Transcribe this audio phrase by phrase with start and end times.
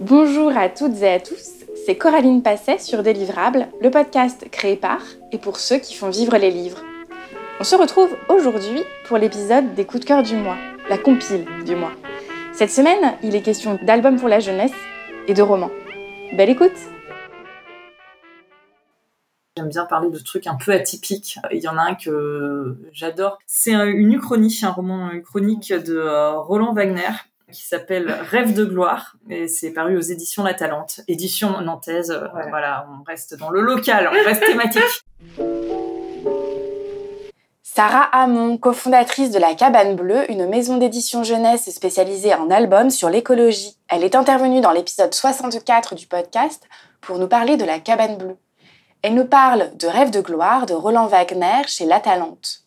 [0.00, 1.50] Bonjour à toutes et à tous,
[1.84, 6.38] c'est Coraline Passet sur Délivrable, le podcast créé par et pour ceux qui font vivre
[6.38, 6.80] les livres.
[7.60, 10.56] On se retrouve aujourd'hui pour l'épisode des coups de cœur du mois,
[10.88, 11.92] la compile du mois.
[12.54, 14.72] Cette semaine, il est question d'albums pour la jeunesse
[15.28, 15.70] et de romans.
[16.32, 16.72] Belle écoute
[19.58, 21.38] J'aime bien parler de trucs un peu atypiques.
[21.52, 23.38] Il y en a un que j'adore.
[23.46, 27.10] C'est une uchronie, un roman uchronique de euh, Roland Wagner
[27.50, 32.10] qui s'appelle Rêve de gloire et c'est paru aux éditions La Talente, édition nantaise.
[32.10, 34.82] Euh, voilà, on reste dans le local, on reste thématique.
[37.62, 43.08] Sarah Hamon, cofondatrice de la Cabane Bleue, une maison d'édition jeunesse spécialisée en albums sur
[43.08, 43.78] l'écologie.
[43.88, 46.68] Elle est intervenue dans l'épisode 64 du podcast
[47.00, 48.36] pour nous parler de la Cabane Bleue.
[49.02, 52.64] Elle nous parle de Rêve de gloire de Roland Wagner chez La Talente.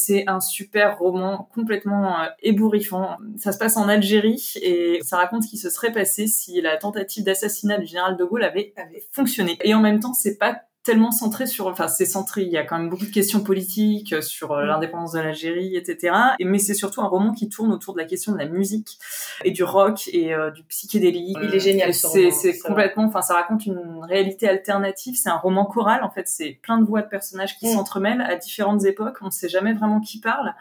[0.00, 3.16] C'est un super roman complètement euh, ébouriffant.
[3.36, 6.76] Ça se passe en Algérie et ça raconte ce qui se serait passé si la
[6.76, 9.58] tentative d'assassinat du général de Gaulle avait, avait fonctionné.
[9.62, 12.64] Et en même temps, c'est pas tellement centré sur, enfin c'est centré, il y a
[12.64, 16.16] quand même beaucoup de questions politiques euh, sur euh, l'indépendance de l'Algérie, etc.
[16.40, 18.98] mais c'est surtout un roman qui tourne autour de la question de la musique
[19.44, 21.36] et du rock et du psychédélique.
[21.42, 21.92] Il est génial.
[21.92, 25.16] C'est c'est complètement, enfin ça raconte une réalité alternative.
[25.16, 27.72] C'est un roman choral en fait, c'est plein de voix de personnages qui mm.
[27.72, 29.18] s'entremêlent à différentes époques.
[29.20, 30.54] On ne sait jamais vraiment qui parle.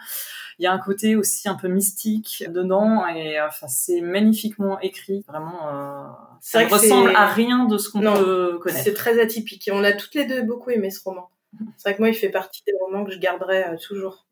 [0.60, 5.24] Il y a un côté aussi un peu mystique dedans et enfin c'est magnifiquement écrit,
[5.28, 5.70] vraiment.
[5.70, 6.08] Euh,
[6.42, 8.84] ça ne ressemble à rien de ce qu'on peut connaître.
[8.84, 9.70] C'est très atypique.
[9.72, 11.30] on a toutes les deux beaucoup aimé ce roman.
[11.78, 14.28] C'est vrai que moi, il fait partie des romans que je garderai euh, toujours.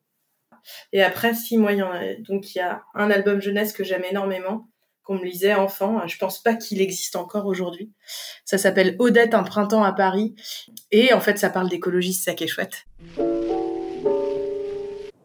[0.91, 3.73] Et après, si moi, il y en a, donc il y a un album jeunesse
[3.73, 4.67] que j'aime énormément,
[5.03, 6.05] qu'on me lisait enfant.
[6.07, 7.91] Je pense pas qu'il existe encore aujourd'hui.
[8.43, 10.35] Ça s'appelle Odette, un printemps à Paris.
[10.91, 12.85] Et en fait, ça parle d'écologie, c'est ça qui est chouette.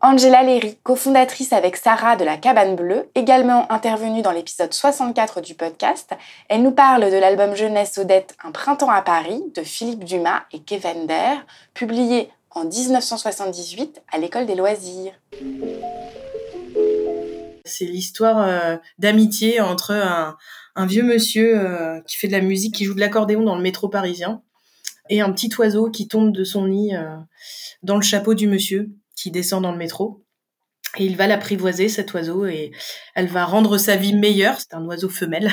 [0.05, 5.55] Angela Léry, cofondatrice avec Sarah de la Cabane Bleue, également intervenue dans l'épisode 64 du
[5.55, 6.11] podcast,
[6.49, 10.59] elle nous parle de l'album jeunesse Odette Un printemps à Paris de Philippe Dumas et
[10.59, 15.13] Kevin Der, publié en 1978 à l'école des loisirs.
[17.65, 22.87] C'est l'histoire euh, d'amitié entre un, vieux monsieur euh, qui fait de la musique, qui
[22.87, 24.43] joue de l'accordéon dans le métro parisien,
[25.09, 27.19] et un petit oiseau qui tombe de son nid euh,
[27.85, 28.91] dans le chapeau du monsieur
[29.23, 30.25] qui descend dans le métro.
[30.99, 32.73] Et il va l'apprivoiser, cet oiseau, et
[33.15, 34.61] elle va rendre sa vie meilleure.
[34.61, 35.51] C'est un oiseau femelle.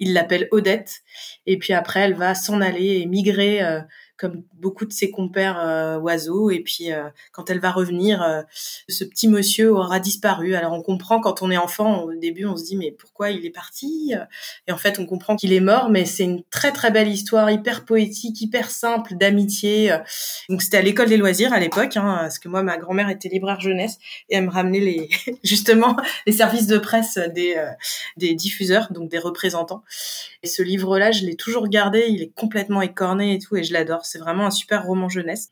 [0.00, 1.02] Il l'appelle Odette.
[1.46, 3.80] Et puis après, elle va s'en aller et migrer euh,
[4.20, 6.50] comme beaucoup de ses compères euh, oiseaux.
[6.50, 8.42] Et puis, euh, quand elle va revenir, euh,
[8.86, 10.54] ce petit monsieur aura disparu.
[10.54, 13.46] Alors, on comprend quand on est enfant, au début, on se dit, mais pourquoi il
[13.46, 14.12] est parti?
[14.66, 17.50] Et en fait, on comprend qu'il est mort, mais c'est une très, très belle histoire,
[17.50, 19.96] hyper poétique, hyper simple, d'amitié.
[20.50, 23.30] Donc, c'était à l'école des loisirs à l'époque, hein, parce que moi, ma grand-mère était
[23.30, 23.96] libraire jeunesse,
[24.28, 25.08] et elle me ramenait les,
[25.44, 27.56] justement, les services de presse des,
[28.18, 29.82] des diffuseurs, donc des représentants.
[30.42, 33.72] Et ce livre-là, je l'ai toujours gardé, il est complètement écorné et tout, et je
[33.72, 35.50] l'adore c'est vraiment un super roman jeunesse.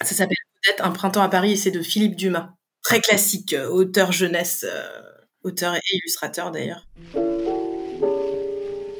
[0.00, 2.54] Ça s'appelle peut-être Un printemps à Paris et c'est de Philippe Dumas.
[2.82, 4.86] Très classique, euh, auteur jeunesse, euh,
[5.42, 6.86] auteur et illustrateur d'ailleurs.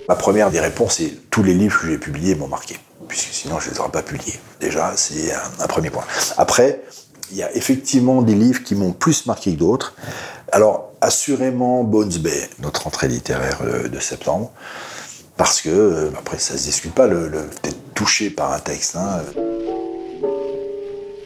[0.07, 2.77] Ma première des réponses, c'est tous les livres que j'ai publiés m'ont marqué,
[3.09, 4.39] puisque sinon je ne les aurais pas publiés.
[4.61, 6.05] Déjà, c'est un, premier point.
[6.37, 6.83] Après,
[7.31, 9.95] il y a effectivement des livres qui m'ont plus marqué que d'autres.
[10.53, 14.53] Alors, assurément, Bones Bay, notre entrée littéraire euh, de septembre,
[15.39, 17.49] parce que, après, ça se discute pas, le, le
[17.95, 18.97] touché par un texte.
[18.97, 19.23] Hein.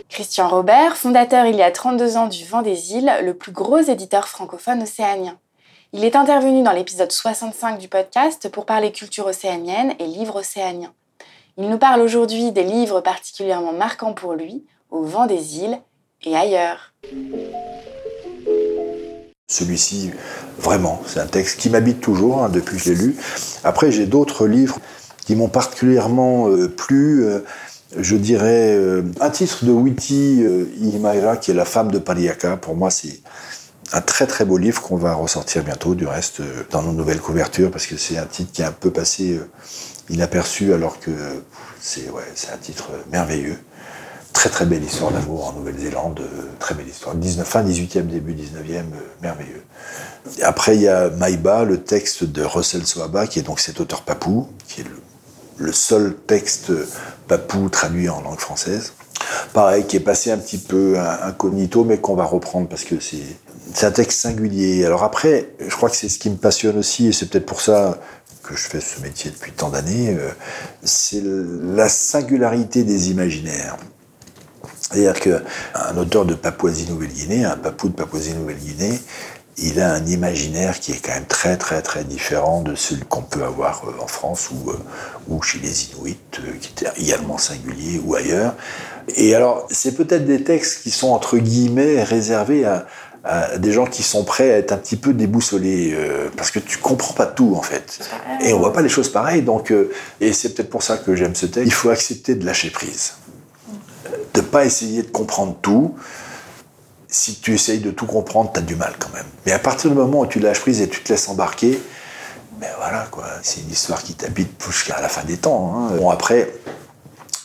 [0.09, 3.79] Christian Robert, fondateur il y a 32 ans du Vent des îles, le plus gros
[3.79, 5.39] éditeur francophone océanien.
[5.93, 10.93] Il est intervenu dans l'épisode 65 du podcast pour parler culture océanienne et livres océaniens.
[11.57, 15.79] Il nous parle aujourd'hui des livres particulièrement marquants pour lui, au Vent des îles
[16.25, 16.93] et ailleurs.
[19.51, 20.11] Celui-ci,
[20.59, 23.17] vraiment, c'est un texte qui m'habite toujours hein, depuis que je l'ai lu.
[23.65, 24.79] Après, j'ai d'autres livres
[25.29, 27.23] qui m'ont particulièrement euh, plu.
[27.23, 27.41] Euh,
[27.99, 30.43] je dirais euh, un titre de Witty
[30.81, 32.57] Imaira, qui est La femme de Pariaka.
[32.57, 33.21] Pour moi, c'est
[33.93, 37.71] un très très beau livre qu'on va ressortir bientôt, du reste, dans nos nouvelles couvertures,
[37.71, 39.39] parce que c'est un titre qui est un peu passé
[40.09, 41.11] inaperçu, alors que
[41.79, 43.59] c'est ouais, un titre merveilleux.
[44.33, 46.23] Très très belle histoire d'amour en Nouvelle-Zélande,
[46.59, 47.15] très belle histoire.
[47.15, 48.85] 19, fin 18e, début 19e,
[49.21, 49.63] merveilleux.
[50.43, 54.03] après, il y a Maïba, le texte de Russell Soaba, qui est donc cet auteur
[54.03, 55.08] papou, qui est le
[55.59, 56.73] le seul texte
[57.27, 58.93] papou traduit en langue française.
[59.53, 63.85] Pareil, qui est passé un petit peu incognito, mais qu'on va reprendre parce que c'est
[63.85, 64.85] un texte singulier.
[64.85, 67.61] Alors après, je crois que c'est ce qui me passionne aussi, et c'est peut-être pour
[67.61, 67.99] ça
[68.49, 70.31] que je fais ce métier depuis tant d'années, euh,
[70.83, 73.77] c'est la singularité des imaginaires.
[74.81, 78.99] C'est-à-dire qu'un auteur de Papouasie-Nouvelle-Guinée, un papou de Papouasie-Nouvelle-Guinée,
[79.61, 83.23] il a un imaginaire qui est quand même très très très différent de celui qu'on
[83.23, 84.77] peut avoir euh, en France ou, euh,
[85.29, 88.55] ou chez les Inuits, euh, qui étaient également singuliers, ou ailleurs.
[89.17, 92.87] Et alors, c'est peut-être des textes qui sont entre guillemets réservés à,
[93.25, 95.97] à des gens qui sont prêts à être un petit peu déboussolés,
[96.37, 97.99] parce que tu comprends pas tout en fait,
[98.43, 99.43] et on voit pas les choses pareilles.
[99.43, 99.73] Donc,
[100.21, 101.67] et c'est peut-être pour ça que j'aime ce texte.
[101.67, 103.15] Il faut accepter de lâcher prise,
[104.35, 105.95] de pas essayer de comprendre tout
[107.09, 109.27] si tu essayes de tout comprendre, tu as du mal quand même.
[109.47, 111.81] Mais à partir du moment où tu lâches prise et tu te laisses embarquer,
[112.61, 115.75] ben voilà quoi, c'est une histoire qui t'habite jusqu'à la fin des temps.
[115.75, 115.97] Hein.
[115.97, 116.53] Bon après,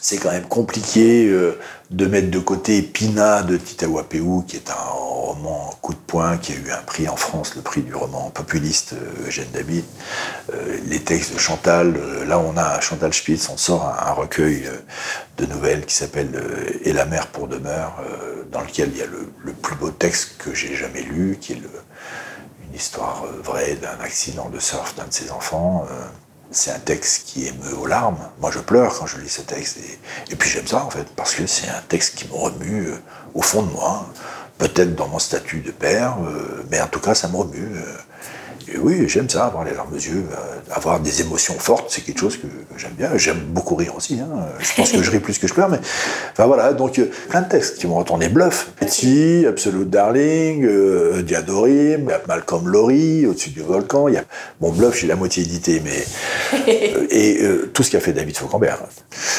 [0.04, 1.57] c'est quand même compliqué euh,
[1.92, 6.51] de mettre de côté Pina de Titawapeou, qui est un roman coup de poing, qui
[6.51, 9.86] a eu un prix en France, le prix du roman populiste euh, Eugène David.
[10.54, 14.69] Euh, les textes de Chantal, là on a Chantal Spitz, on sort un, recueil
[15.38, 16.31] de nouvelles qui s'appelle
[16.83, 18.01] Et la mer pour demeure,
[18.54, 21.58] dans lequel il y a le, plus beau texte que j'ai jamais lu, qui est
[21.58, 25.86] une histoire vraie d'un accident de surf d'un de ses enfants
[26.54, 28.30] c'est un texte qui émeut aux larmes.
[28.40, 29.78] Moi, je pleure quand je lis ce texte.
[30.30, 32.98] Et, puis j'aime ça, en fait, parce que c'est un texte qui me remue euh,
[33.34, 34.08] au fond de moi.
[34.58, 37.76] Peut-être dans mon statut de père, euh, mais en tout cas, ça me remue.
[38.74, 42.02] Euh, oui, j'aime ça, avoir les larmes aux yeux, euh, avoir des émotions fortes, c'est
[42.02, 42.48] quelque chose que,
[42.78, 43.18] j'aime bien.
[43.18, 44.20] J'aime beaucoup rire aussi.
[44.20, 44.46] Hein.
[44.60, 45.80] Je pense que je ris plus que je pleure, mais
[46.31, 46.74] enfin voilà.
[46.74, 48.72] Donc euh, plein de textes qui vont retourner bluff.
[48.80, 54.08] Betty, Absolute Darling, euh, Diadorim, Malcolm Lowry, Au-dessus du volcan.
[54.08, 54.24] Il y a
[54.60, 56.06] bon bluff, j'ai la moitié édité, mais
[57.10, 57.44] et
[57.74, 58.80] tout ce qu'a fait David Faucambert.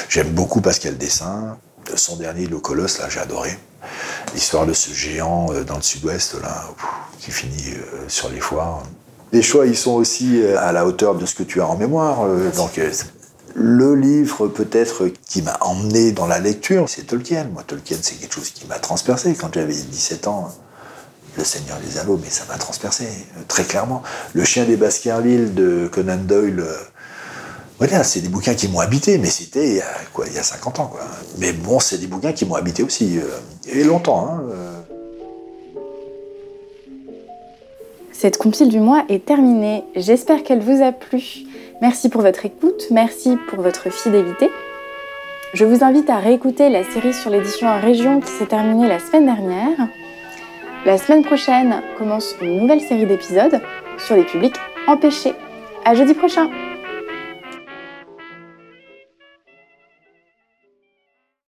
[0.08, 1.58] J'aime beaucoup Pascal Dessin.
[1.96, 3.50] Son dernier, Le Colosse, là, j'ai adoré.
[4.34, 6.64] L'histoire de ce géant dans le sud-ouest, là,
[7.20, 7.74] qui finit
[8.08, 8.82] sur les foires
[9.34, 11.76] les choix, ils sont aussi euh, à la hauteur de ce que tu as en
[11.76, 12.24] mémoire.
[12.24, 12.90] Euh, donc, euh,
[13.56, 17.48] le livre peut-être qui m'a emmené dans la lecture, c'est Tolkien.
[17.52, 19.34] Moi, Tolkien, c'est quelque chose qui m'a transpercé.
[19.34, 20.50] Quand j'avais 17 ans,
[21.36, 23.08] Le Seigneur des Anneaux, mais ça m'a transpercé,
[23.48, 24.04] très clairement.
[24.34, 26.64] Le Chien des Baskerville de Conan Doyle,
[27.80, 30.38] voilà, c'est des bouquins qui m'ont habité, mais c'était il y a, quoi, il y
[30.38, 30.86] a 50 ans.
[30.86, 31.00] Quoi.
[31.38, 33.18] Mais bon, c'est des bouquins qui m'ont habité aussi,
[33.66, 34.28] et longtemps.
[34.28, 34.42] Hein,
[38.14, 39.82] Cette compile du mois est terminée.
[39.96, 41.20] J'espère qu'elle vous a plu.
[41.82, 44.50] Merci pour votre écoute, merci pour votre fidélité.
[45.52, 49.00] Je vous invite à réécouter la série sur l'édition en région qui s'est terminée la
[49.00, 49.88] semaine dernière.
[50.86, 53.60] La semaine prochaine commence une nouvelle série d'épisodes
[53.98, 54.56] sur les publics
[54.86, 55.34] empêchés.
[55.84, 56.48] À jeudi prochain!